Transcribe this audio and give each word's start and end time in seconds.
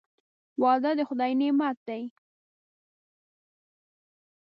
•واده 0.63 0.91
د 0.97 0.99
خدای 1.09 1.31
نعمت 1.41 1.77
دی. 1.87 2.03